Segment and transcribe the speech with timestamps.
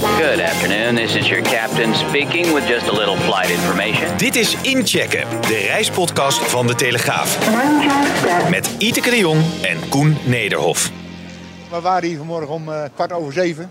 [0.00, 4.16] Good afternoon, this is your captain speaking with just a little flight information.
[4.16, 7.38] Dit is Inchecken, de reispodcast van De Telegraaf.
[8.50, 10.90] Met Iteke de Jong en Koen Nederhof.
[11.70, 13.70] We waren hier vanmorgen om uh, kwart over zeven.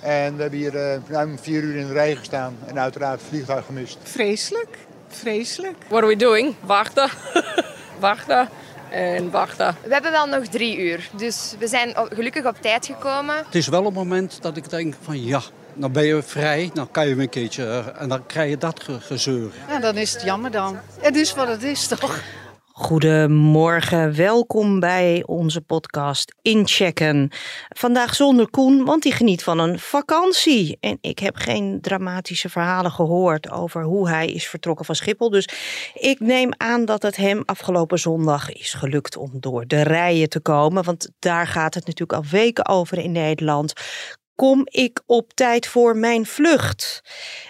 [0.00, 2.56] En we hebben hier uh, ruim vier uur in de rij gestaan.
[2.66, 3.98] En uiteraard het vliegtuig gemist.
[4.02, 5.76] Vreselijk, vreselijk.
[5.88, 6.54] What are we doing?
[6.60, 7.10] Wachten.
[8.00, 8.48] wachten
[8.90, 9.76] en wachten.
[9.82, 13.36] We hebben wel nog drie uur, dus we zijn gelukkig op tijd gekomen.
[13.36, 15.40] Het is wel een moment dat ik denk van ja,
[15.74, 18.86] dan ben je vrij, dan kan je een keertje eh, en dan krijg je dat
[18.98, 19.50] gezeur.
[19.68, 20.78] Ja, dan is het jammer dan.
[21.00, 22.20] Het is wat het is toch?
[22.80, 27.30] Goedemorgen, welkom bij onze podcast Inchecken.
[27.68, 30.76] Vandaag zonder Koen, want die geniet van een vakantie.
[30.80, 35.30] En ik heb geen dramatische verhalen gehoord over hoe hij is vertrokken van Schiphol.
[35.30, 35.48] Dus
[35.94, 40.40] ik neem aan dat het hem afgelopen zondag is gelukt om door de rijen te
[40.40, 40.84] komen.
[40.84, 43.72] Want daar gaat het natuurlijk al weken over in Nederland
[44.38, 47.00] kom ik op tijd voor mijn vlucht?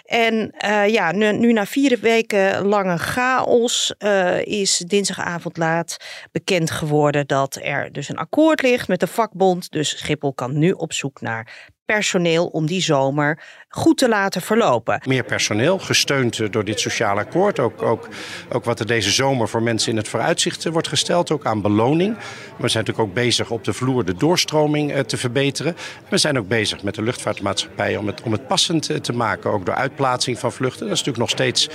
[0.08, 5.96] En uh, ja, nu, na vier weken lange chaos uh, is dinsdagavond laat
[6.32, 9.70] bekend geworden dat er dus een akkoord ligt met de vakbond.
[9.70, 15.00] Dus Schiphol kan nu op zoek naar personeel om die zomer goed te laten verlopen.
[15.06, 17.58] Meer personeel, gesteund eh, door dit sociaal akkoord.
[17.58, 18.08] Ook, ook,
[18.52, 21.62] ook wat er deze zomer voor mensen in het vooruitzicht eh, wordt gesteld, ook aan
[21.62, 22.16] beloning.
[22.16, 25.76] We zijn natuurlijk ook bezig op de vloer de doorstroming eh, te verbeteren.
[26.08, 29.66] We zijn ook bezig met de luchtvaartmaatschappij om het, om het passend te maken, ook
[29.66, 30.86] door uitplaatsing van vluchten.
[30.86, 31.68] Dat is natuurlijk nog steeds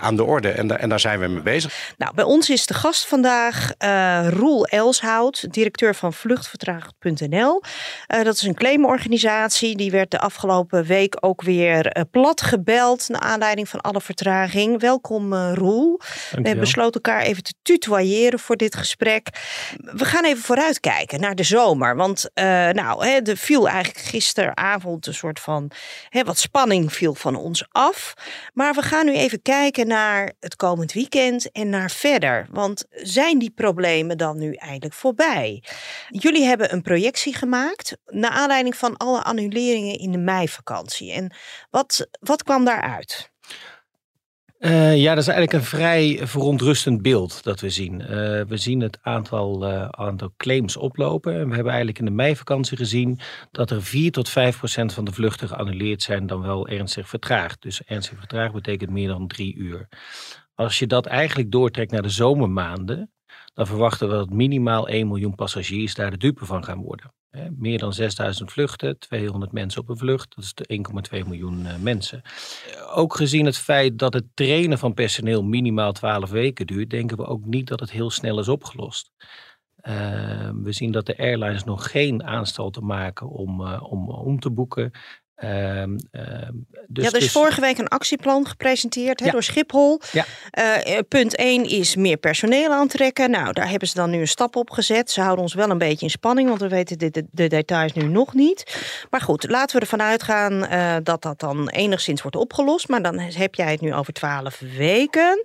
[0.00, 1.92] aan de orde en, en daar zijn we mee bezig.
[1.98, 7.62] Nou, bij ons is de gast vandaag uh, Roel Elshout, directeur van vluchtvertraagd.nl.
[8.08, 13.08] Uh, dat is een claimorganisatie die werd de afgelopen week ook weer uh, plat gebeld
[13.08, 14.80] naar aanleiding van alle vertraging.
[14.80, 16.00] Welkom uh, Roel.
[16.30, 19.28] We hebben besloten elkaar even te tutoyeren voor dit gesprek.
[19.76, 21.96] We gaan even vooruitkijken naar de zomer.
[21.96, 25.70] Want uh, nou, hè, er viel eigenlijk gisteravond een soort van
[26.08, 28.14] hè, wat spanning viel van ons af.
[28.52, 32.46] Maar we gaan nu even kijken naar het komend weekend en naar verder.
[32.50, 35.62] Want zijn die problemen dan nu eindelijk voorbij?
[36.08, 41.12] Jullie hebben een projectie gemaakt naar aanleiding van alle annuleringen in de meivakantie.
[41.12, 41.34] En
[41.70, 43.32] wat, wat kwam daaruit?
[44.64, 48.00] Uh, ja, dat is eigenlijk een vrij verontrustend beeld dat we zien.
[48.00, 48.08] Uh,
[48.42, 51.32] we zien het aantal, uh, aantal claims oplopen.
[51.32, 53.18] En we hebben eigenlijk in de meivakantie gezien
[53.50, 57.62] dat er 4 tot 5 procent van de vluchten geannuleerd zijn dan wel ernstig vertraagd.
[57.62, 59.88] Dus ernstig vertraagd betekent meer dan drie uur.
[60.54, 63.10] Als je dat eigenlijk doortrekt naar de zomermaanden,
[63.54, 67.12] dan verwachten we dat minimaal 1 miljoen passagiers daar de dupe van gaan worden.
[67.56, 70.82] Meer dan 6000 vluchten, 200 mensen op een vlucht, dat is de
[71.22, 72.22] 1,2 miljoen eh, mensen.
[72.22, 77.16] Eh, ook gezien het feit dat het trainen van personeel minimaal 12 weken duurt, denken
[77.16, 79.12] we ook niet dat het heel snel is opgelost.
[79.88, 82.22] Uh, we zien dat de airlines nog geen
[82.70, 84.90] te maken om, om om te boeken.
[85.42, 85.96] Um,
[86.86, 90.00] dus, ja, er is dus vorige week een actieplan gepresenteerd hè, door Schiphol.
[90.12, 90.24] Ja.
[90.58, 93.30] Uh, punt 1 is meer personeel aantrekken.
[93.30, 95.10] Nou, daar hebben ze dan nu een stap op gezet.
[95.10, 97.92] Ze houden ons wel een beetje in spanning, want we weten de, de, de details
[97.92, 98.82] nu nog niet.
[99.10, 102.88] Maar goed, laten we ervan uitgaan uh, dat dat dan enigszins wordt opgelost.
[102.88, 105.42] Maar dan heb jij het nu over 12 weken.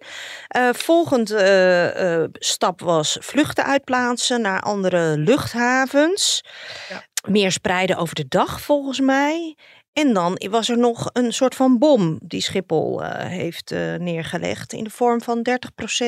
[0.57, 6.43] Uh, volgende stap was vluchten uitplaatsen naar andere luchthavens.
[6.89, 7.07] Ja.
[7.27, 9.55] Meer spreiden over de dag volgens mij.
[9.99, 14.73] En dan was er nog een soort van bom die Schiphol uh, heeft uh, neergelegd
[14.73, 16.05] in de vorm van 30%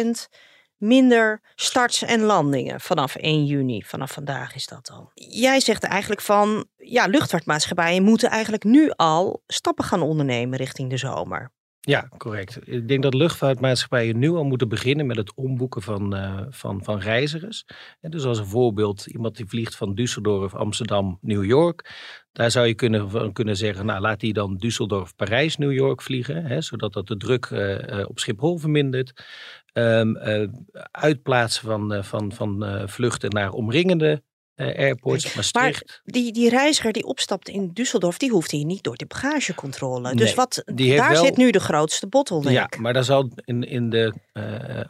[0.78, 3.84] minder starts en landingen vanaf 1 juni.
[3.84, 5.12] Vanaf vandaag is dat al.
[5.14, 10.98] Jij zegt eigenlijk van, ja, luchtvaartmaatschappijen moeten eigenlijk nu al stappen gaan ondernemen richting de
[10.98, 11.52] zomer.
[11.84, 12.60] Ja, correct.
[12.68, 17.00] Ik denk dat luchtvaartmaatschappijen nu al moeten beginnen met het omboeken van, uh, van, van
[17.00, 17.66] reizigers.
[18.02, 21.90] En dus als een voorbeeld, iemand die vliegt van Düsseldorf, Amsterdam, New York.
[22.32, 26.46] Daar zou je kunnen, kunnen zeggen, nou laat die dan Düsseldorf, Parijs, New York vliegen.
[26.46, 29.24] Hè, zodat dat de druk uh, op Schiphol vermindert.
[29.74, 30.18] Um,
[30.92, 34.24] uitplaatsen van, van, van vluchten naar omringende
[34.76, 35.86] airports, Maastricht.
[35.86, 40.16] Maar die, die reiziger die opstapt in Düsseldorf, die hoeft hier niet door de bagagecontrole.
[40.16, 42.52] Dus wat, daar zit nu de grootste bottleneck.
[42.52, 44.14] Ja, maar daar zal in, in de,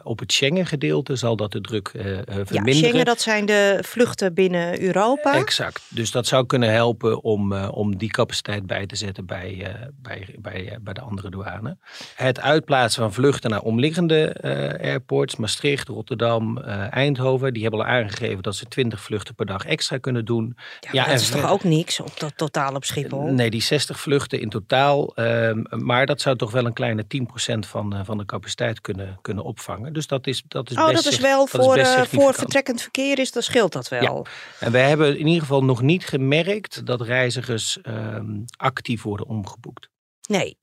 [0.02, 2.66] op het Schengen-gedeelte zal dat de druk verminderen.
[2.66, 5.34] Ja, Schengen dat zijn de vluchten binnen Europa.
[5.34, 5.82] Exact.
[5.88, 10.78] Dus dat zou kunnen helpen om, om die capaciteit bij te zetten bij, bij, bij,
[10.80, 11.76] bij de andere douane.
[12.14, 14.36] Het uitplaatsen van vluchten naar omliggende
[14.80, 19.98] airports, Maastricht, Rotterdam, Eindhoven, die hebben al aangegeven dat ze 20 vluchten per dag extra
[19.98, 20.56] kunnen doen.
[20.92, 23.22] Ja, dat is toch ook niks op dat totaal op Schiphol?
[23.22, 25.14] Nee, die 60 vluchten in totaal.
[25.14, 29.18] Ehm, maar dat zou toch wel een kleine 10% van, uh, van de capaciteit kunnen,
[29.22, 29.92] kunnen opvangen.
[29.92, 33.18] Dus dat is, dat is oh, best dat is wel voor, uh, voor vertrekkend verkeer
[33.18, 34.26] is, dan scheelt dat wel.
[34.26, 34.66] Ja.
[34.66, 39.88] En wij hebben in ieder geval nog niet gemerkt dat reizigers ehm, actief worden omgeboekt.
[40.28, 40.56] Nee,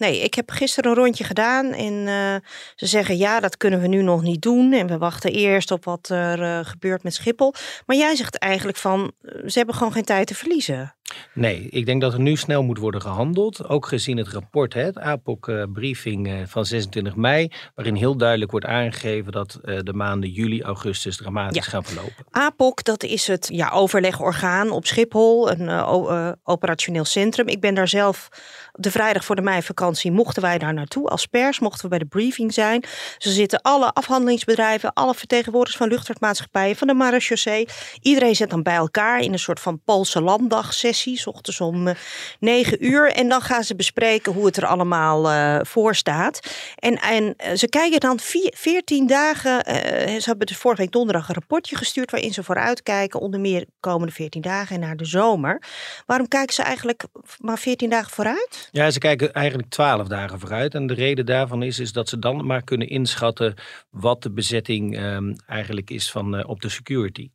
[0.00, 2.34] Nee, ik heb gisteren een rondje gedaan en uh,
[2.74, 4.72] ze zeggen ja, dat kunnen we nu nog niet doen.
[4.72, 7.54] En we wachten eerst op wat er uh, gebeurt met Schiphol.
[7.86, 10.94] Maar jij zegt eigenlijk van, ze hebben gewoon geen tijd te verliezen.
[11.32, 13.68] Nee, ik denk dat er nu snel moet worden gehandeld.
[13.68, 19.32] Ook gezien het rapport, het APOC-briefing eh, van 26 mei, waarin heel duidelijk wordt aangegeven
[19.32, 22.24] dat eh, de maanden juli, augustus dramatisch gaan verlopen.
[22.30, 27.48] APOC, dat is het ja, overlegorgaan op Schiphol, een uh, operationeel centrum.
[27.48, 28.28] Ik ben daar zelf
[28.72, 32.04] de vrijdag voor de meivakantie, mochten wij daar naartoe als pers, mochten we bij de
[32.04, 32.84] briefing zijn.
[33.18, 37.68] Ze zitten alle afhandelingsbedrijven, alle vertegenwoordigers van luchtvaartmaatschappijen, van de marechaussee.
[38.00, 41.86] Iedereen zit dan bij elkaar in een soort van Poolse landdagssessie sessie, s ochtends om
[41.86, 41.94] uh,
[42.38, 43.12] negen uur.
[43.12, 46.40] En dan gaan ze bespreken hoe het er allemaal uh, voor staat.
[46.74, 49.64] En, en uh, ze kijken dan vier, 14 dagen.
[50.20, 54.12] ze hebben dus vorige week donderdag een rapportje gestuurd waarin ze vooruitkijken, onder meer komende
[54.12, 55.62] 14 dagen en naar de zomer.
[56.06, 57.04] Waarom kijken ze eigenlijk
[57.38, 58.68] maar 14 dagen vooruit?
[58.72, 60.74] Ja, ze kijken eigenlijk 12 dagen vooruit.
[60.74, 63.54] En de reden daarvan is, is dat ze dan maar kunnen inschatten
[63.90, 67.30] wat de bezetting um, eigenlijk is van, op de security.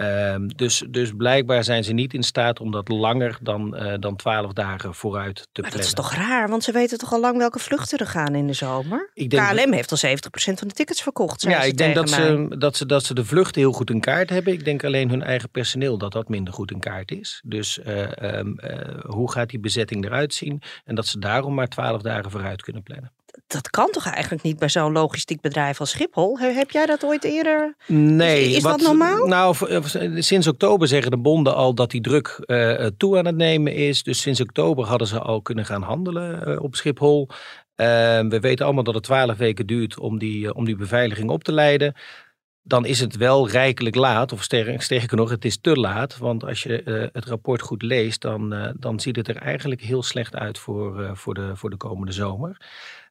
[0.00, 4.16] Um, dus, dus blijkbaar zijn ze niet in staat om dat langer dan, uh, dan
[4.16, 5.76] 12 dagen vooruit te plannen.
[5.76, 8.46] dat is toch raar, want ze weten toch al lang welke vluchten er gaan in
[8.46, 9.10] de zomer?
[9.14, 11.42] Ik denk KLM heeft al 70% van de tickets verkocht.
[11.42, 14.30] Ja, ik denk dat ze, dat, ze, dat ze de vluchten heel goed in kaart
[14.30, 14.52] hebben.
[14.52, 17.42] Ik denk alleen hun eigen personeel dat dat minder goed in kaart is.
[17.44, 20.62] Dus uh, um, uh, hoe gaat die bezetting eruit zien?
[20.84, 23.12] En dat ze daarom maar 12 dagen vooruit kunnen plannen
[23.46, 26.38] dat kan toch eigenlijk niet bij zo'n logistiek bedrijf als Schiphol?
[26.38, 27.74] Heb jij dat ooit eerder?
[27.86, 28.50] Nee.
[28.50, 29.26] Is, dat normaal?
[29.26, 29.56] Nou,
[30.22, 34.02] sinds oktober zeggen de bonden al dat die druk uh, toe aan het nemen is.
[34.02, 37.28] Dus sinds oktober hadden ze al kunnen gaan handelen uh, op Schiphol.
[37.30, 37.36] Uh,
[38.28, 41.52] we weten allemaal dat het twaalf weken duurt om die, om die beveiliging op te
[41.52, 41.94] leiden.
[42.62, 46.18] Dan is het wel rijkelijk laat, of sterker nog, het is te laat.
[46.18, 50.36] Want als je het rapport goed leest, dan, dan ziet het er eigenlijk heel slecht
[50.36, 52.56] uit voor, voor, de, voor de komende zomer.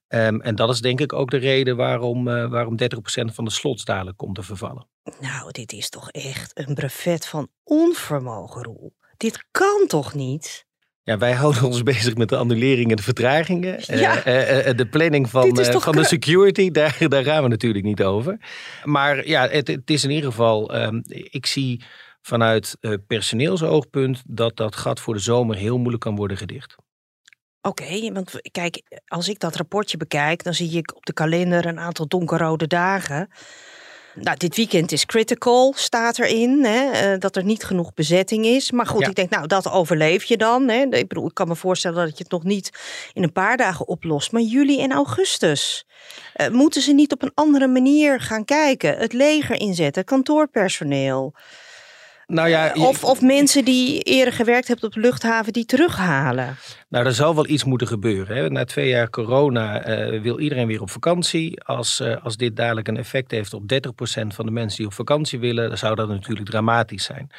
[0.10, 3.52] Um, en dat is denk ik ook de reden waarom, uh, waarom 30% van de
[3.52, 4.88] slots dadelijk komt te vervallen.
[5.20, 8.94] Nou, dit is toch echt een brevet van onvermogen, Roel.
[9.18, 10.66] Dit kan toch niet?
[11.04, 13.80] Ja, wij houden ons bezig met de annuleringen en de vertragingen.
[13.86, 14.28] Ja.
[14.28, 18.40] Uh, uh, de planning van, van de security, daar, daar gaan we natuurlijk niet over.
[18.84, 21.84] Maar ja, het, het is in ieder geval, um, ik zie
[22.22, 22.78] vanuit
[23.08, 26.76] personeelsoogpunt dat dat gat voor de zomer heel moeilijk kan worden gedicht.
[27.70, 31.80] Oké, want kijk, als ik dat rapportje bekijk, dan zie ik op de kalender een
[31.80, 33.30] aantal donkerrode dagen.
[34.16, 38.72] Nou, dit weekend is critical, staat erin, hè, eh, dat er niet genoeg bezetting is.
[38.72, 40.70] Maar goed, ik denk, nou, dat overleef je dan.
[40.70, 40.82] Hè.
[40.82, 42.70] Ik bedoel, ik kan me voorstellen dat je het nog niet
[43.14, 44.32] in een paar dagen oplost.
[44.32, 45.86] Maar juli en augustus,
[46.36, 48.98] uh, moeten ze niet op een andere manier gaan kijken?
[48.98, 51.34] Het leger inzetten, kantoorpersoneel.
[52.30, 56.58] Nou ja, of, of mensen die eerder gewerkt hebben op de luchthaven die terughalen.
[56.90, 58.36] Nou, er zal wel iets moeten gebeuren.
[58.36, 58.50] Hè.
[58.50, 61.64] Na twee jaar corona uh, wil iedereen weer op vakantie.
[61.64, 64.94] Als, uh, als dit dadelijk een effect heeft op 30% van de mensen die op
[64.94, 67.30] vakantie willen, dan zou dat natuurlijk dramatisch zijn.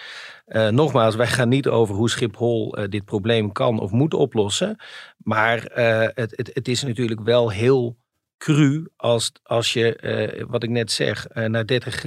[0.49, 4.77] Uh, nogmaals, wij gaan niet over hoe Schiphol dit probleem kan of moet oplossen.
[5.17, 5.63] Maar
[6.15, 7.97] het, het, het is natuurlijk wel heel
[8.39, 12.05] cru als, als je, wat ik net zeg, na, 30,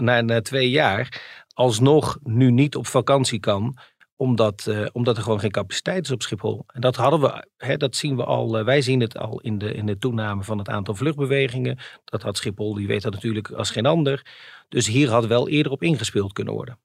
[0.00, 1.20] na, na twee jaar
[1.58, 3.78] alsnog nu niet op vakantie kan
[4.16, 6.64] omdat, uh, omdat er gewoon geen capaciteit is op Schiphol.
[6.66, 9.58] En dat hadden we, hè, dat zien we al, uh, wij zien het al in
[9.58, 11.78] de, in de toename van het aantal vluchtbewegingen.
[12.04, 14.26] Dat had Schiphol, die weet dat natuurlijk als geen ander.
[14.68, 16.78] Dus hier had wel eerder op ingespeeld kunnen worden.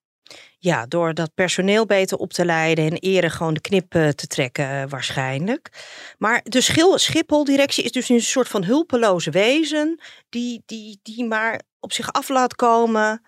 [0.60, 4.28] Ja, door dat personeel beter op te leiden en eerder gewoon de knip uh, te
[4.28, 5.70] trekken waarschijnlijk.
[6.18, 6.62] Maar de
[6.96, 10.00] Schiphol-directie is dus een soort van hulpeloze wezen
[10.30, 13.22] die, die, die maar op zich af laat komen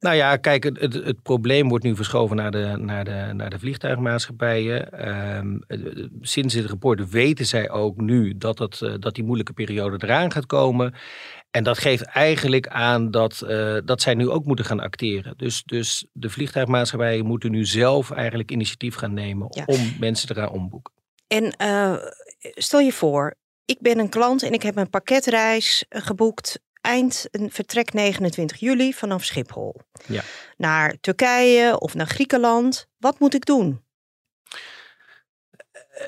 [0.00, 3.58] Nou ja, kijk, het, het, probleem wordt nu verschoven naar de, naar de, naar de
[3.58, 4.92] vliegtuigmaatschappijen.
[4.92, 5.58] Ehm,
[6.20, 10.32] sinds dit rapport weten zij ook nu dat, het, eh, dat die moeilijke periode eraan
[10.32, 10.94] gaat komen.
[11.50, 15.34] En dat geeft eigenlijk aan dat, uh, dat zij nu ook moeten gaan acteren.
[15.36, 20.50] Dus, dus de vliegtuigmaatschappijen moeten nu zelf eigenlijk initiatief gaan nemen om mensen te gaan
[20.50, 20.92] omboeken.
[21.26, 21.96] En uh,
[22.40, 27.50] stel je voor, ik ben een klant en ik heb een pakketreis geboekt eind een
[27.50, 29.80] vertrek 29 juli vanaf Schiphol.
[30.06, 30.22] Ja.
[30.56, 32.86] Naar Turkije of naar Griekenland.
[32.98, 33.80] Wat moet ik doen?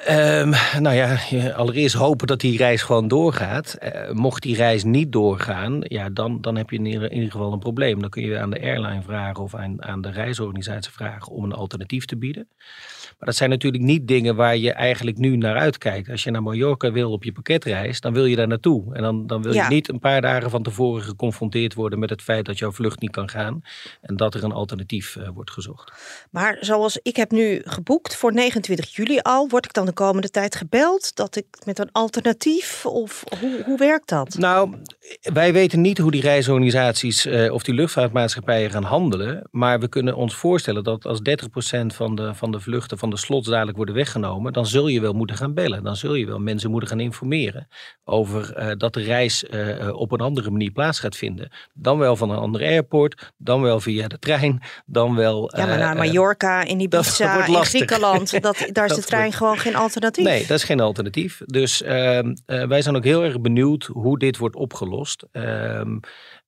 [0.08, 1.18] Um, nou ja,
[1.52, 3.76] allereerst hopen dat die reis gewoon doorgaat.
[3.82, 7.30] Uh, mocht die reis niet doorgaan, ja, dan, dan heb je in ieder, in ieder,
[7.30, 8.00] geval een probleem.
[8.00, 11.52] Dan kun je aan de airline vragen of aan, aan de reisorganisatie vragen om een
[11.52, 12.48] alternatief te bieden.
[13.20, 16.08] Maar dat zijn natuurlijk niet dingen waar je eigenlijk nu naar uitkijkt.
[16.08, 18.94] Als je naar Mallorca wil op je pakketreis, dan wil je daar naartoe.
[18.94, 22.22] En dan, dan wil je niet een paar dagen van tevoren geconfronteerd worden met het
[22.22, 23.62] feit dat jouw vlucht niet kan gaan.
[24.00, 25.92] En dat er een alternatief uh, wordt gezocht.
[26.30, 30.30] Maar zoals ik heb nu geboekt voor 29 juli al, word ik dan de komende
[30.30, 32.86] tijd gebeld dat ik met een alternatief?
[32.86, 34.38] Of hoe, hoe werkt dat?
[34.38, 34.76] Nou,
[35.20, 39.48] wij weten niet hoe die reisorganisaties uh, of die luchtvaartmaatschappijen gaan handelen.
[39.50, 43.16] Maar we kunnen ons voorstellen dat als 30% van de, van de vluchten van de
[43.16, 45.84] slots dadelijk worden weggenomen, dan zul je wel moeten gaan bellen.
[45.84, 47.68] Dan zul je wel mensen moeten gaan informeren
[48.04, 51.50] over uh, dat de reis uh, op een andere manier plaats gaat vinden.
[51.74, 55.56] Dan wel van een ander airport, dan wel via de trein, dan wel.
[55.56, 59.76] ja, maar naar Mallorca, in Ibiza, in Griekenland, dat, daar is de trein gewoon geen
[59.76, 60.24] alternatief.
[60.24, 61.40] Nee, dat is geen alternatief.
[61.44, 65.24] Dus ehm, wij zijn ook heel erg benieuwd hoe dit wordt opgelost.
[65.32, 65.98] Ehm,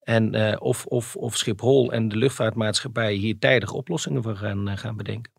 [0.02, 5.31] en of, of, of Schiphol en de luchtvaartmaatschappij hier tijdig oplossingen voor gaan, gaan bedenken.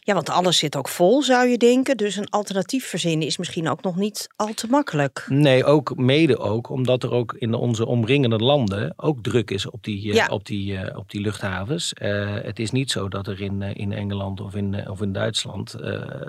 [0.00, 1.96] Ja, want alles zit ook vol, zou je denken.
[1.96, 5.26] Dus een alternatief verzinnen is misschien ook nog niet al te makkelijk.
[5.28, 9.84] Nee, ook mede ook omdat er ook in onze omringende landen ook druk is op
[9.84, 11.92] die, uh, op die, uh, op die luchthavens.
[12.02, 15.76] Uh, het is niet zo dat er in, in Engeland of in, of in Duitsland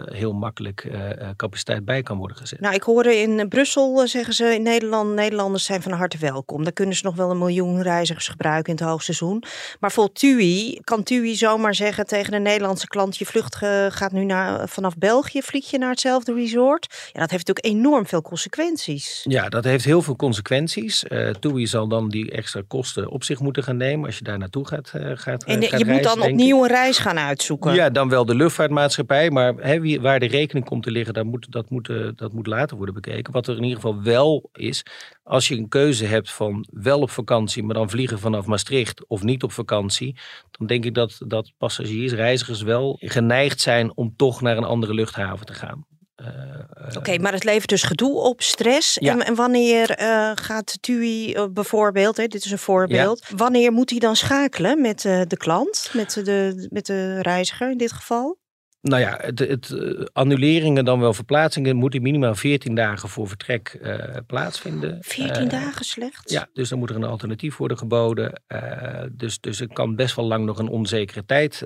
[0.06, 0.88] heel makkelijk
[1.36, 2.60] capaciteit bij kan worden gezet.
[2.60, 6.64] Nou, ik hoorde in Brussel, zeggen ze in Nederland, Nederlanders zijn van harte welkom.
[6.64, 9.44] Daar kunnen ze nog wel een miljoen reizigers gebruiken in het hoogseizoen.
[9.80, 13.49] Maar vol TUI, kan TUI zomaar zeggen tegen een Nederlandse klant, je vlucht
[13.90, 17.10] gaat nu naar, vanaf België, vlieg je naar hetzelfde resort.
[17.14, 19.26] Ja, dat heeft natuurlijk enorm veel consequenties.
[19.28, 21.04] Ja, dat heeft heel veel consequenties.
[21.10, 24.38] Uh, TUI zal dan die extra kosten op zich moeten gaan nemen als je daar
[24.38, 27.74] naartoe gaat, uh, gaat En gaat je moet dan opnieuw een reis gaan uitzoeken.
[27.74, 29.30] Ja, dan wel de luchtvaartmaatschappij.
[29.30, 32.78] Maar hè, waar de rekening komt te liggen, dat moet, dat, moet, dat moet later
[32.78, 33.34] worden bekeken.
[33.34, 34.84] Wat er in ieder geval wel is,
[35.24, 39.24] als je een keuze hebt van wel op vakantie, maar dan vliegen vanaf Maastricht of
[39.24, 40.16] niet op vakantie,
[40.52, 44.94] dan denk ik dat, dat passagiers, reizigers wel geneigd zijn om toch naar een andere
[44.94, 45.88] luchthaven te gaan.
[46.22, 48.98] Uh, Oké, maar het levert dus gedoe op, stress.
[49.02, 49.12] Ja.
[49.12, 53.36] En, en, wanneer uh, gaat TUI uh, bijvoorbeeld, hè, dit is een voorbeeld, ja.
[53.36, 57.92] wanneer moet hij dan schakelen met de klant, met de, met de reiziger in dit
[57.92, 58.38] geval?
[58.82, 63.80] Nou ja, het, het, eh, annuleringen dan wel verplaatsingen moeten minimaal 14 dagen voor vertrek
[63.82, 64.98] uh, plaatsvinden.
[65.02, 66.34] 14 uh, dagen slechts?
[66.34, 68.42] Ja, dus dan moet er een alternatief worden geboden.
[68.48, 71.64] Uh, dus, dus het kan best wel lang nog een onzekere tijd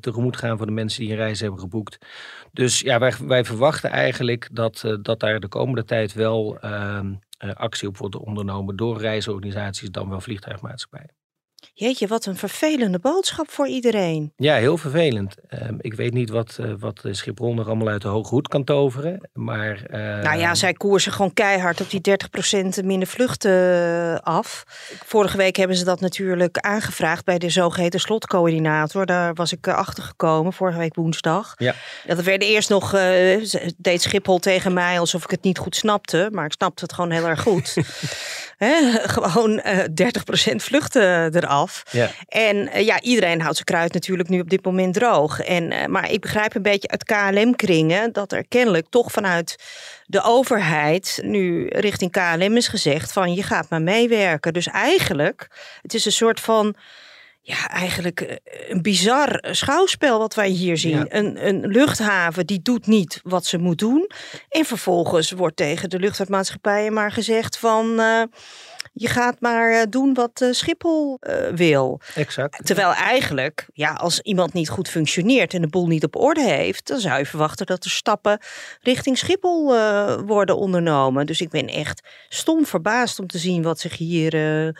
[0.00, 1.98] tegemoet gaan voor de mensen die een reis hebben geboekt.
[2.52, 7.88] Dus ja, wij, wij verwachten eigenlijk dat, dat daar de komende tijd wel ehm, actie
[7.88, 11.17] op wordt ondernomen door reisorganisaties, dan wel vliegtuigmaatschappijen.
[11.80, 14.32] Jeetje, wat een vervelende boodschap voor iedereen.
[14.36, 15.34] Ja, heel vervelend.
[15.50, 18.64] Uh, ik weet niet wat, uh, wat Schiphol nog allemaal uit de hoge hoed kan
[18.64, 19.28] toveren.
[19.32, 22.00] Maar, uh, nou ja, zij koersen gewoon keihard op die
[22.80, 24.64] 30% minder vluchten eh, af.
[25.04, 29.06] Vorige week hebben ze dat natuurlijk aangevraagd bij de zogeheten slotcoördinator.
[29.06, 31.54] Daar was ik achter gekomen, vorige week woensdag.
[31.56, 31.74] Ja.
[32.06, 32.90] Dat werden eerst nog,
[33.76, 36.28] deed Schiphol tegen mij alsof ik het niet goed snapte.
[36.32, 37.76] Maar ik snapte het gewoon heel erg goed.
[39.16, 39.62] gewoon 30%
[40.56, 41.82] vluchten eraf.
[41.90, 42.10] Ja.
[42.28, 45.40] En uh, ja, iedereen houdt zijn kruid natuurlijk nu op dit moment droog.
[45.40, 49.56] En, uh, maar ik begrijp een beetje uit KLM-kringen dat er kennelijk toch vanuit
[50.06, 54.52] de overheid nu richting KLM is gezegd van je gaat maar meewerken.
[54.52, 55.48] Dus eigenlijk,
[55.82, 56.76] het is een soort van
[57.48, 58.36] ja, eigenlijk eh,
[58.68, 61.16] een bizar schouwspel wat wij hier zien.
[61.16, 64.10] Een, een luchthaven die doet niet wat ze moet doen.
[64.48, 68.00] En vervolgens wordt tegen de luchtvaartmaatschappijen maar gezegd van...
[68.00, 68.22] Uh,
[69.00, 72.00] je gaat maar eh, doen wat uh, Schiphol uh, wil.
[72.14, 72.66] Exact.
[72.66, 76.86] Terwijl eigenlijk, ja, als iemand niet goed functioneert en de boel niet op orde heeft,
[76.86, 78.38] dan zou je verwachten dat er stappen
[78.80, 79.66] richting Schiphol
[80.26, 81.26] worden ondernomen.
[81.26, 84.72] Dus ik ben echt stom verbaasd om te zien wat zich hier ja.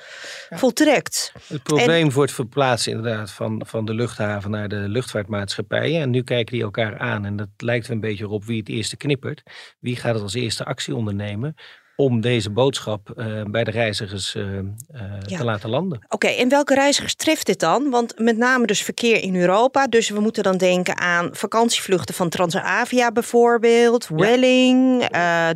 [0.50, 1.32] voltrekt.
[1.46, 6.02] Het probleem en, wordt verplaatst inderdaad van, van de luchthaven naar de luchtvaartmaatschappijen.
[6.02, 8.68] En nu kijken die elkaar aan en dat lijkt er een beetje op wie het
[8.68, 9.42] eerste knippert.
[9.80, 11.54] Wie gaat het als eerste actie ondernemen?
[12.00, 13.12] Om deze boodschap
[13.50, 16.04] bij de reizigers te laten landen.
[16.08, 17.90] Oké, en welke reizigers treft dit dan?
[17.90, 19.86] Want met name dus verkeer in Europa.
[19.86, 25.06] Dus we moeten dan denken aan vakantievluchten van Transavia bijvoorbeeld, Welling,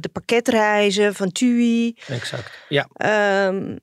[0.01, 1.97] de pakketreizen van TUI.
[2.09, 2.89] Exact, ja.
[3.47, 3.79] Um,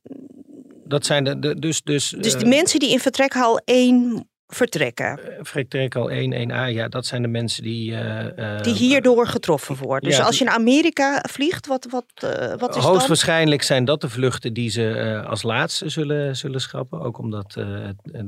[0.89, 5.19] dat zijn de, de dus, dus, dus de mensen die in vertrekhal 1 vertrekken.
[5.41, 7.91] Vertrek al 1, 1A, ja, dat zijn de mensen die...
[7.91, 10.09] Uh, die hierdoor getroffen worden.
[10.09, 14.09] Dus als je naar Amerika vliegt, wat, wat, uh, wat is Hoogstwaarschijnlijk zijn dat de
[14.09, 17.01] vluchten die ze als laatste zullen, zullen schrappen.
[17.01, 17.57] Ook omdat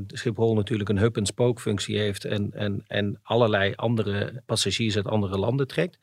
[0.06, 5.98] Schiphol natuurlijk een hub-en-spookfunctie heeft en, en, en allerlei andere passagiers uit andere landen trekt.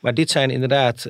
[0.00, 1.06] Maar dit zijn inderdaad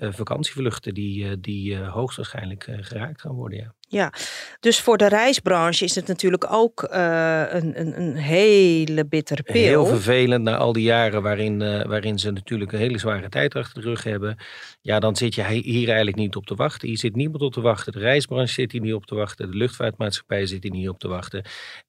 [0.00, 3.74] vakantievluchten die, die hoogstwaarschijnlijk geraakt gaan worden, ja.
[3.94, 4.12] Ja,
[4.60, 9.54] dus voor de reisbranche is het natuurlijk ook uh, een, een, een, hele bittere pil.
[9.54, 13.54] Heel vervelend na al die jaren waarin, uh, waarin ze natuurlijk een hele zware tijd
[13.54, 14.36] achter de rug hebben.
[14.80, 16.88] Ja, dan zit je hier eigenlijk niet op te wachten.
[16.88, 17.92] Hier zit niemand op te wachten.
[17.92, 19.50] De reisbranche zit hier niet op te wachten.
[19.50, 21.44] De luchtvaartmaatschappij zit hier niet op te wachten.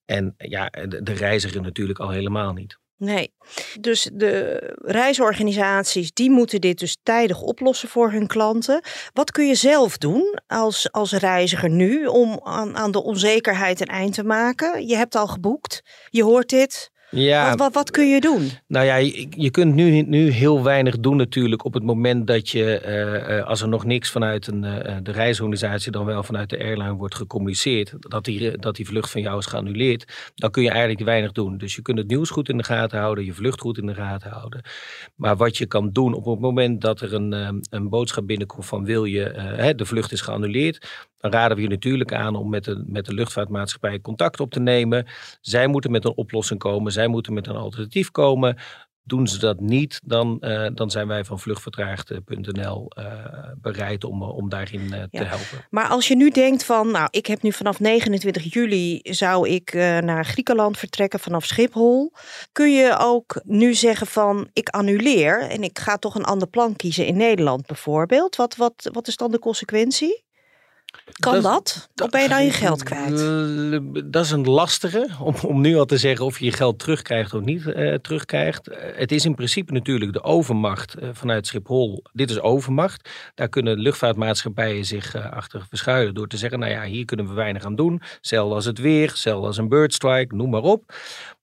[0.06, 2.78] En ja, de, de reiziger natuurlijk al helemaal niet.
[2.98, 3.34] Nee,
[3.80, 8.82] dus de reisorganisaties die moeten dit dus tijdig oplossen voor hun klanten.
[9.14, 13.88] Wat kun je zelf doen als, als reiziger nu om aan, aan de onzekerheid een
[13.88, 14.88] eind te maken?
[14.88, 16.94] Je hebt al geboekt, je hoort dit.
[17.16, 18.50] Ja, wat, wat, wat, kun je doen?
[18.68, 22.50] Nou ja, je, je, kunt nu, nu heel weinig doen natuurlijk op het moment dat
[22.50, 22.82] je,
[23.28, 26.94] uh, als er nog niks vanuit een, uh, de reisorganisatie, dan wel vanuit de airline
[26.94, 31.04] wordt gecommuniceerd, dat die, dat die vlucht van jou is geannuleerd, dan kun je eigenlijk
[31.04, 31.58] weinig doen.
[31.58, 33.96] Dus je kunt het nieuws goed in de gaten houden, je vlucht goed in de
[33.96, 34.62] gaten houden.
[35.16, 38.86] Maar wat je kan doen op het moment dat er een, een boodschap binnenkomt van
[38.86, 40.88] wil je, de vlucht is geannuleerd,
[41.32, 44.60] dan raden we je natuurlijk aan om met de, met de luchtvaartmaatschappij contact op te
[44.60, 45.06] nemen.
[45.42, 48.58] Zij moeten met een oplossing komen, zij moeten met een alternatief komen.
[49.04, 54.24] Doen ze dat niet, dan, uh, dan zijn wij van vluchtvertraagd.nl uh, eh, bereid om,
[54.24, 55.08] om daarin uh, ja.
[55.10, 55.66] te helpen.
[55.70, 59.74] Maar als je nu denkt van, nou, ik heb nu vanaf 29 juli zou ik
[59.74, 62.14] naar Griekenland vertrekken vanaf Schiphol.
[62.52, 66.76] Kun je ook nu zeggen van, ik annuleer en ik ga toch een ander plan
[66.76, 68.36] kiezen in Nederland bijvoorbeeld?
[68.36, 70.25] Wat, wat, wat is dan de consequentie?
[71.20, 71.90] Kan dat?
[71.96, 73.18] Of ben je dan je geld kwijt?
[74.12, 77.34] Dat is een lastige, om, om nu al te zeggen of je je geld terugkrijgt
[77.34, 78.70] of niet uh, terugkrijgt.
[78.70, 82.04] Uh, het is in principe natuurlijk de overmacht vanuit Schiphol.
[82.14, 83.10] Dit is overmacht.
[83.36, 87.66] Daar kunnen luchtvaartmaatschappijen zich achter verschuilen door te zeggen, nou ja, hier kunnen we weinig
[87.66, 88.02] aan doen.
[88.22, 90.94] Zelfs als het weer, zelfs als een birdstrike, noem maar op.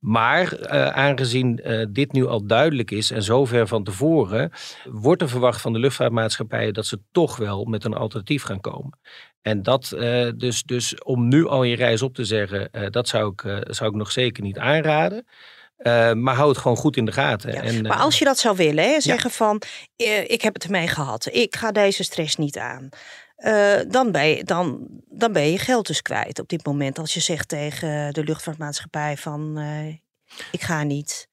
[0.02, 4.52] Maar aangezien dit nu al duidelijk is en zover van tevoren,
[4.84, 8.98] wordt er verwacht van de luchtvaartmaatschappijen dat ze toch wel met een alternatief gaan komen.
[9.42, 13.32] En dat, uh, dus, dus om nu al je reis op te zeggen, dat zou
[13.32, 15.26] ik, zou ik nog zeker niet aanraden.
[16.22, 17.52] maar hou het gewoon goed in de gaten.
[17.52, 19.36] Ja, en, maar als je dat zou willen, hè, zeggen ja.
[19.36, 19.62] van
[20.26, 22.88] ik heb het ermee gehad, ik ga deze stress niet aan.
[23.88, 26.98] dan, ben je, dan, dan ben je geld dus kwijt op dit moment.
[26.98, 29.58] Als je zegt tegen de luchtvaartmaatschappij van
[30.50, 31.30] ik ga niet.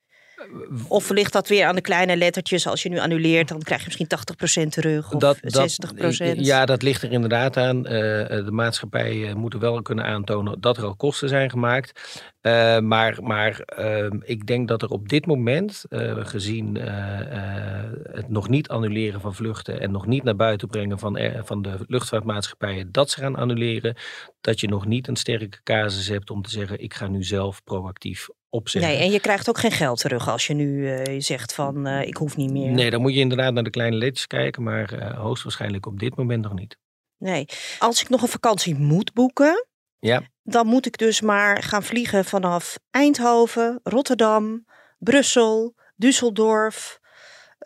[0.87, 2.67] Of ligt dat weer aan de kleine lettertjes?
[2.67, 6.35] Als je nu annuleert, dan krijg je misschien 80% terug of dat, 60%.
[6.35, 7.77] ja, dat ligt er inderdaad aan.
[7.77, 7.91] Uh,
[8.27, 12.01] de maatschappijen moeten wel kunnen aantonen dat er al kosten zijn gemaakt.
[12.41, 16.75] Uh, maar maar uh, ik denk dat er op dit moment, gezien
[18.11, 21.75] het nog niet annuleren van vluchten en nog niet naar buiten brengen van, van de
[21.87, 23.95] luchtvaartmaatschappijen dat ze gaan annuleren,
[24.41, 27.63] dat je nog niet een sterke casus hebt om te zeggen: ik ga nu zelf
[27.63, 28.91] proactief opzetten.
[28.91, 32.01] Nee, en je krijgt ook geen geld terug als je nu uh, zegt van uh,
[32.01, 32.71] ik hoef niet meer.
[32.71, 36.15] Nee, dan moet je inderdaad naar de kleine letjes kijken, maar uh, hoogstwaarschijnlijk op dit
[36.15, 36.77] moment nog niet.
[37.17, 37.45] Nee,
[37.79, 39.67] als ik nog een vakantie moet boeken,
[39.99, 40.23] ja.
[40.43, 44.65] dan moet ik dus maar gaan vliegen vanaf Eindhoven, Rotterdam,
[44.97, 46.99] Brussel, Düsseldorf,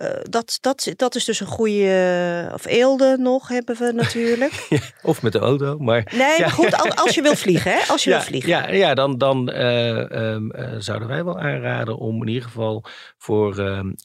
[0.02, 2.50] uh, dat, dat, dat is dus een goede.
[2.54, 4.66] Of Eelde nog hebben we natuurlijk.
[4.70, 5.78] ja, of met de auto.
[5.78, 7.80] Maar, nee, maar goed, als, je wil vliegen, hè?
[7.88, 8.50] Als je ja, wil vliegen.
[8.50, 12.84] Ja, ja dan, dan uh, um, uh, zouden wij wel aanraden om in ieder geval
[13.18, 13.96] voor um,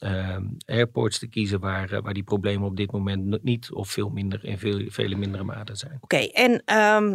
[0.65, 4.57] airports te kiezen waar, waar die problemen op dit moment niet of veel minder in
[4.57, 5.99] veel, vele mindere mate zijn.
[6.01, 6.61] Oké, okay, en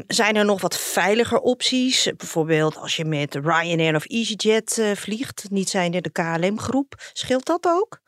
[0.06, 2.12] zijn er nog wat veiliger opties?
[2.16, 6.94] Bijvoorbeeld als je met Ryanair of EasyJet vliegt, niet zijn er de KLM-groep.
[7.12, 8.02] Scheelt dat ook?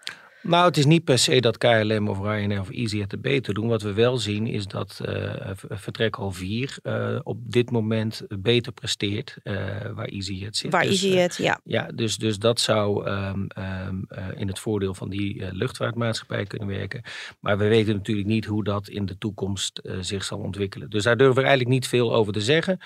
[0.46, 3.68] Nou, het is niet per se dat KLM of Ryanair of EasyJet het beter doen.
[3.68, 5.32] Wat we wel zien is dat uh,
[5.68, 9.54] vertrek al 4 uh, op dit moment beter presteert uh,
[9.94, 10.72] waar EasyJet zit.
[10.72, 11.60] Waar dus, EasyJet, ja.
[11.64, 14.06] Ja, dus, dus dat zou um, um,
[14.36, 17.02] in het voordeel van die luchtvaartmaatschappij kunnen werken.
[17.40, 20.90] Maar we weten natuurlijk niet hoe dat in de toekomst zich zal ontwikkelen.
[20.90, 22.78] Dus daar durven we eigenlijk niet veel over te zeggen.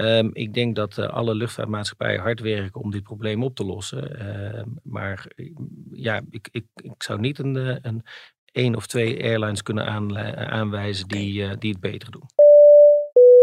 [0.00, 4.22] Um, ik denk dat uh, alle luchtvaartmaatschappijen hard werken om dit probleem op te lossen.
[4.22, 5.26] Uh, maar
[5.92, 8.02] ja, ik, ik, ik zou niet een, eh, een
[8.52, 9.86] één of twee airlines kunnen
[10.50, 12.39] aanwijzen die, die het beter doen.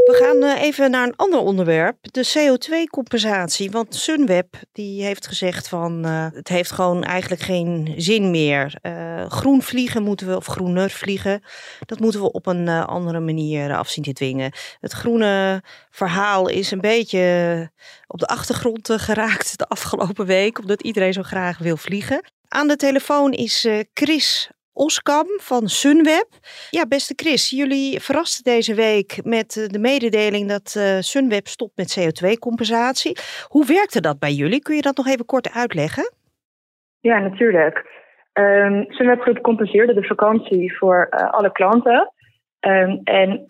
[0.08, 3.72] We gaan eh, even naar een ander onderwerp, de CO2-compensatie.
[3.72, 8.80] Want Sunweb die heeft gezegd van uh, het heeft gewoon eigenlijk geen zin meer.
[8.82, 11.43] Uh, groen vliegen moeten we, of groener vliegen,
[11.86, 14.52] dat moeten we op een andere manier af zien te dwingen.
[14.80, 17.72] Het groene verhaal is een beetje
[18.08, 22.22] op de achtergrond geraakt de afgelopen week, omdat iedereen zo graag wil vliegen.
[22.48, 26.28] Aan de telefoon is Chris Oskam van Sunweb.
[26.70, 31.78] Ja, beste Chris, jullie verrasten deze week met eh, de mededeling dat uh, Sunweb stopt
[31.78, 33.18] met CO2-compensatie.
[33.48, 34.62] Hoe werkte dat bij jullie?
[34.62, 36.12] Kun je dat nog even kort uitleggen?
[37.00, 37.76] Ja, natuurlijk.
[38.34, 42.12] Um, Sunweb Groep compenseerde de vakantie voor uh, alle klanten.
[42.60, 43.46] Um, en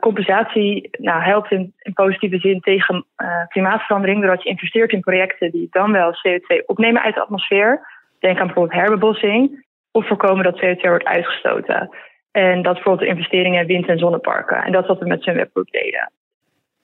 [0.00, 3.06] compensatie nou, helpt in, in, positieve zin tegen
[3.48, 7.86] klimaatverandering doordat je investeert in projecten die dan wel CO2 opnemen uit de atmosfeer.
[8.18, 11.90] Denk aan bijvoorbeeld herbebossing of voorkomen dat CO2 wordt uitgestoten.
[12.30, 14.62] En dat bijvoorbeeld investeringen in wind- en zonneparken.
[14.62, 16.12] En dat is wat we met webgroep deden.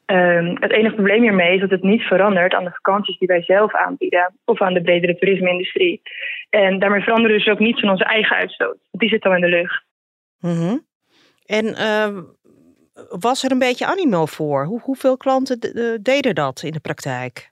[0.06, 3.42] Um, het enige probleem hiermee is dat het niet verandert aan de vakanties die wij
[3.42, 6.02] zelf aanbieden of aan de bredere toerisme-industrie.
[6.50, 8.78] En daarmee veranderen dus ook niets van onze eigen uitstoot.
[8.90, 9.84] Die zit al in de lucht.
[10.40, 10.86] Mm.
[11.46, 12.22] En uh,
[13.18, 14.64] was er een beetje animo voor?
[14.64, 15.58] Hoe, hoeveel klanten
[16.02, 17.50] deden dat in de praktijk?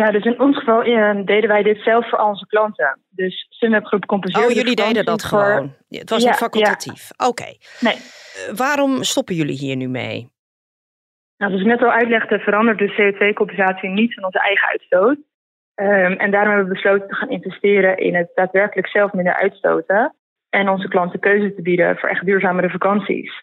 [0.00, 2.98] Ja, dus in ons geval uh, deden wij dit zelf voor al onze klanten.
[3.10, 4.48] Dus Sunweb Groep compenseerde.
[4.48, 5.38] Oh, jullie deden dat voor...
[5.40, 5.74] gewoon?
[5.88, 7.10] Het was niet facultatief?
[7.16, 7.56] Oké.
[7.80, 7.94] Nee.
[7.94, 10.28] Uh, waarom stoppen jullie hier nu mee?
[11.36, 15.16] Nou, zoals ik net al uitlegde, verandert de CO2-compensatie niet van onze eigen uitstoot.
[15.74, 20.14] Um, en daarom hebben we besloten te gaan investeren in het daadwerkelijk zelf minder uitstoten.
[20.50, 23.42] En onze klanten keuze te bieden voor echt duurzamere vakanties.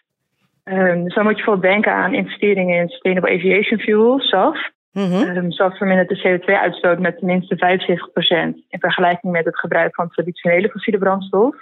[0.64, 4.70] Um, dus dan moet je bijvoorbeeld denken aan investeringen in Sustainable Aviation Fuel, SAF.
[4.92, 5.36] Mm -hmm.
[5.36, 10.98] um, vermindert de CO2-uitstoot met tenminste 75% in vergelijking met het gebruik van traditionele fossiele
[10.98, 11.54] brandstof.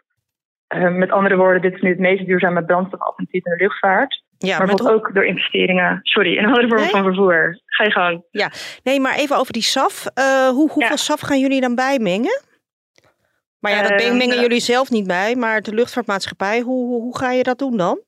[0.75, 4.23] Um, met andere woorden, dit is nu het meest duurzame brandstofalternatief in de luchtvaart.
[4.39, 7.61] Ja, maar bijvoorbeeld ook door investeringen, sorry, in andere vormen van vervoer.
[7.67, 8.25] Ga je gang.
[8.31, 8.51] Ja,
[8.83, 10.07] nee, maar even over die SAF.
[10.15, 10.97] Uh, hoe, hoeveel ja.
[10.97, 12.43] SAF gaan jullie dan bijmengen?
[13.59, 17.19] Maar ja, dat mengen uh, jullie zelf niet bij, maar de luchtvaartmaatschappij, hoe, hoe, hoe
[17.19, 18.01] ga je dat doen dan?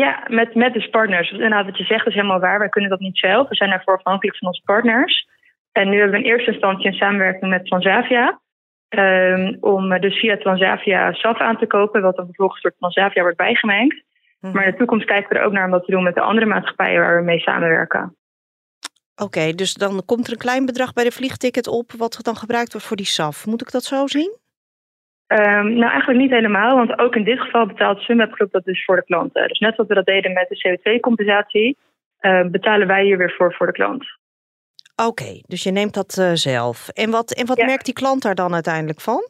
[0.00, 1.30] Ja, met, met dus partners.
[1.30, 2.58] Inderdaad, wat je zegt is helemaal waar.
[2.58, 3.48] Wij kunnen dat niet zelf.
[3.48, 5.28] We zijn daarvoor afhankelijk van onze partners.
[5.72, 8.40] En nu hebben we in eerste instantie een samenwerking met Transavia.
[8.88, 13.36] Um, om dus via Transavia SAF aan te kopen, wat dan vervolgens door Transavia wordt
[13.36, 14.02] bijgemengd.
[14.40, 14.52] Hm.
[14.52, 16.20] Maar in de toekomst kijken we er ook naar om dat te doen met de
[16.20, 18.16] andere maatschappijen waar we mee samenwerken.
[19.14, 22.36] Oké, okay, dus dan komt er een klein bedrag bij de vliegticket op, wat dan
[22.36, 23.46] gebruikt wordt voor die SAF.
[23.46, 24.40] Moet ik dat zo zien?
[25.32, 28.84] Um, nou, eigenlijk niet helemaal, want ook in dit geval betaalt Sunweb Groep dat dus
[28.84, 29.48] voor de klanten.
[29.48, 31.76] Dus net wat we dat deden met de CO2-compensatie,
[32.20, 34.04] uh, betalen wij hier weer voor voor de klant.
[34.96, 36.88] Oké, okay, dus je neemt dat uh, zelf.
[36.88, 37.64] En wat, en wat ja.
[37.64, 39.28] merkt die klant daar dan uiteindelijk van?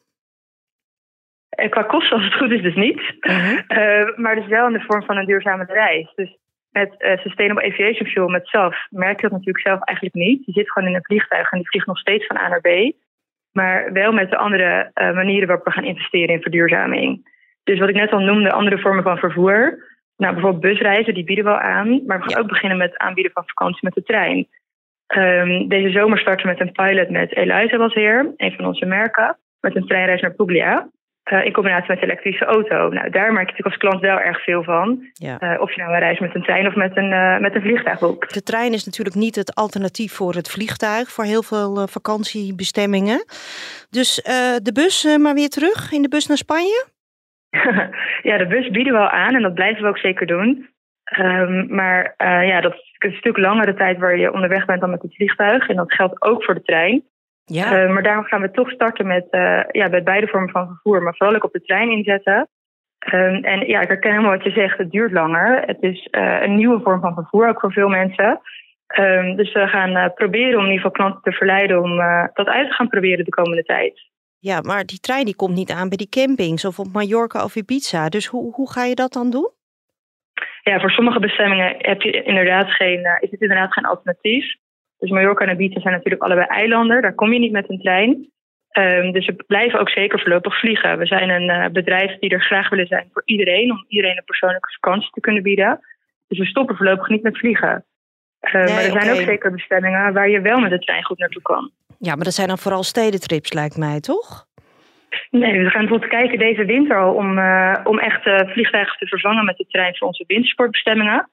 [1.49, 3.01] En qua kosten, als het goed is, dus niet.
[3.21, 3.37] Uh
[3.69, 4.17] -huh.
[4.17, 6.13] maar dus wel in de vorm van een duurzame reis.
[6.15, 6.37] Dus
[6.71, 10.45] met uh, Sustainable Aviation Fuel, met SAF, merk je dat natuurlijk zelf eigenlijk niet.
[10.45, 12.93] Je zit gewoon in een vliegtuig en die vliegt nog steeds van A naar B
[13.53, 17.31] maar wel met de andere uh, manieren waarop we gaan investeren in verduurzaming.
[17.65, 19.91] Dus wat ik net al noemde, andere vormen van vervoer.
[20.17, 22.03] Nou, bijvoorbeeld busreizen, die bieden we al aan.
[22.07, 24.49] Maar we gaan ook beginnen met het aanbieden van vakantie met de trein.
[25.17, 28.87] Um, deze zomer starten we met een pilot met Eliza was heer, een van onze
[28.87, 30.89] merken, met een treinreis naar Puglia.
[31.31, 32.89] Uh, in combinatie met een elektrische auto.
[32.89, 35.11] Nou, daar merk je natuurlijk als klant wel erg veel van.
[35.13, 35.37] Ja.
[35.41, 37.61] Uh, of je nou een reis met een trein of met een, uh, met een
[37.61, 38.35] vliegtuig boekt.
[38.35, 43.25] De trein is natuurlijk niet het alternatief voor het vliegtuig, voor heel veel vakantiebestemmingen.
[43.91, 44.15] Dus
[44.63, 46.87] de bus maar weer terug, in de bus naar Spanje?
[48.29, 50.69] ja, de bus bieden we al aan en dat blijven we ook zeker doen.
[51.19, 52.15] Um, maar
[52.47, 55.69] ja, dat is een stuk langere tijd waar je onderweg bent dan met het vliegtuig.
[55.69, 57.03] En dat geldt ook voor de trein.
[57.45, 57.85] Ja.
[57.85, 61.03] Uh, maar daarom gaan we toch starten met, uh, ja, met beide vormen van vervoer,
[61.03, 62.49] maar vooral ook op de trein inzetten.
[63.15, 65.63] Um, en ja, ik herken helemaal wat je zegt, het duurt langer.
[65.67, 68.41] Het is uh, een nieuwe vorm van vervoer, ook voor veel mensen.
[68.99, 71.97] Um, dus we gaan proberen om in ieder geval klanten te verleiden om
[72.35, 74.11] dat uit te gaan proberen de komende tijd.
[74.39, 77.57] Ja, maar die trein die komt niet aan bij die campings of op Mallorca of
[77.57, 78.09] Ibiza.
[78.09, 79.51] Dus hoe, hoe ga je dat dan doen?
[80.63, 84.55] Ja, voor sommige bestemmingen heb je inderdaad geen, is het inderdaad geen alternatief.
[85.03, 87.03] Dus Mallorca en Ibiza zijn natuurlijk allebei eilanden.
[87.03, 88.31] Daar kom je niet met een trein.
[88.73, 90.99] Um, dus we blijven ook zeker voorlopig vliegen.
[90.99, 93.71] We zijn een uh, bedrijf die er graag willen zijn voor iedereen.
[93.71, 95.81] Om iedereen een persoonlijke vakantie te kunnen bieden.
[96.29, 97.85] Dus we stoppen voorlopig niet met vliegen.
[98.41, 101.19] Uh, nee, maar er zijn ook zeker bestemmingen waar je wel met de trein goed
[101.19, 101.71] naartoe kan.
[101.99, 104.47] Ja, maar dat zijn dan vooral stedentrips lijkt mij, toch?
[105.31, 109.45] Nee, we gaan bijvoorbeeld kijken deze winter al om, uh, om echt vliegtuigen te vervangen
[109.45, 111.29] met de trein voor onze wintersportbestemmingen.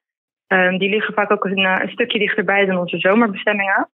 [0.53, 3.89] Um, die liggen vaak ook een, eh, een, stukje dichterbij dan onze zomerbestemmingen.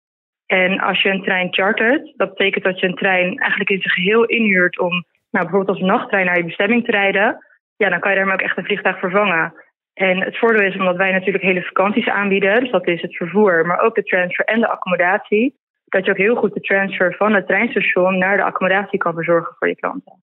[0.46, 3.94] En als je een trein chartert, dat betekent dat je een trein eigenlijk in zijn
[3.94, 8.12] geheel inhuurt om nou, bijvoorbeeld als nachttrein naar je bestemming te rijden, ja, dan kan
[8.12, 9.54] je daarmee ook echt een vliegtuig vervangen.
[9.94, 13.65] En het voordeel is omdat wij natuurlijk hele vakanties aanbieden, dus dat is het vervoer,
[13.65, 17.34] maar ook de transfer en de accommodatie, dat je ook heel goed de transfer van
[17.34, 20.24] het treinstation naar de accommodatie kan verzorgen voor je klanten.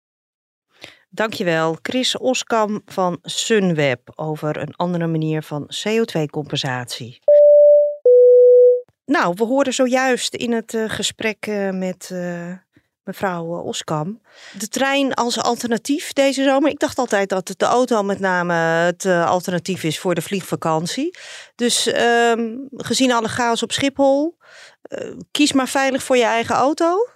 [1.11, 7.19] Dankjewel, Chris Oskam van Sunweb over een andere manier van CO2-compensatie.
[9.05, 12.51] Nou, we hoorden zojuist in het uh, gesprek uh, met uh,
[13.03, 14.21] mevrouw Oskam
[14.57, 16.71] de trein als alternatief deze zomer.
[16.71, 21.17] Ik dacht altijd dat de auto met name het alternatief is voor de vliegvakantie.
[21.55, 24.37] Dus ehm, gezien alle chaos op Schiphol,
[25.31, 27.07] kies maar veilig voor je eigen auto.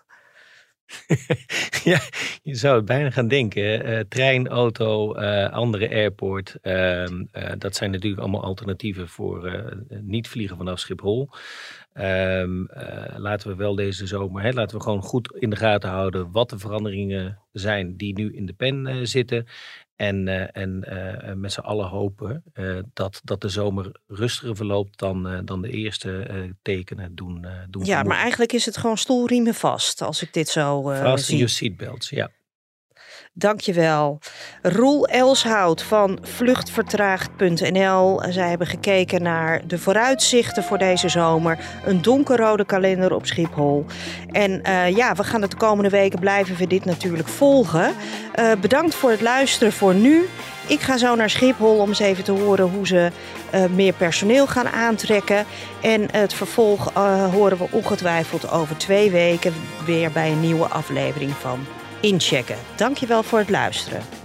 [1.91, 1.99] ja,
[2.43, 3.89] je zou het bijna gaan denken.
[3.89, 6.57] Uh, trein, auto, uh, andere airport.
[6.61, 7.05] Uh,
[7.57, 11.29] dat zijn natuurlijk allemaal alternatieven voor niet vliegen vanaf Schiphol.
[11.93, 12.63] Ehm,
[13.17, 16.49] laten we wel deze zomer, hè, laten we gewoon goed in de gaten houden wat
[16.49, 19.45] de veranderingen zijn die nu in de pen zitten.
[19.95, 24.99] En, uh, en uh, met z'n allen hopen uh, dat, dat de zomer rustiger verloopt
[24.99, 26.27] dan, dan de eerste
[26.61, 27.47] tekenen doen.
[27.69, 31.37] doen ja, maar eigenlijk is het gewoon stoelriemen vast, als ik dit zo Vast in
[31.37, 32.31] je seatbelts, ja.
[33.33, 34.19] Dankjewel.
[34.61, 38.21] Roel Elshout van vluchtvertraagd.nl.
[38.29, 41.59] Zij hebben gekeken naar de vooruitzichten voor deze zomer.
[41.85, 43.85] Een donkerrode kalender op Schiphol.
[44.31, 47.93] En uh, ja, we gaan het de komende weken blijven we dit natuurlijk volgen.
[48.39, 50.25] Uh, bedankt voor het luisteren voor nu.
[50.67, 53.11] Ik ga zo naar Schiphol om eens even te horen hoe ze
[53.55, 55.45] uh, meer personeel gaan aantrekken.
[55.81, 56.93] En het vervolg
[57.31, 59.53] horen we ongetwijfeld over twee weken
[59.85, 61.65] weer bij een nieuwe aflevering van
[62.03, 62.57] inchecken.
[62.75, 64.22] Dankjewel voor het luisteren.